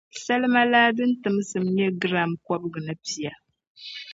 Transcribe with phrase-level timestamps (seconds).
[0.23, 3.31] salima laa din tibisim nyɛ giram kɔbiga ni pia.